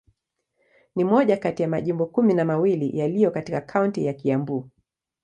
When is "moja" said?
1.03-1.37